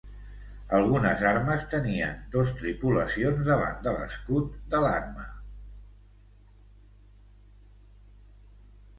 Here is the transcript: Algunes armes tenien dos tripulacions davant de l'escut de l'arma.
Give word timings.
Algunes 0.75 1.19
armes 1.31 1.65
tenien 1.73 2.15
dos 2.35 2.53
tripulacions 2.61 3.49
davant 3.49 3.75
de 3.87 3.93
l'escut 3.97 4.55
de 4.71 4.79
l'arma. 4.85 5.27